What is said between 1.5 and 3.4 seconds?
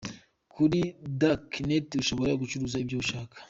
Net ushobora gucuruza ibyo ushaka.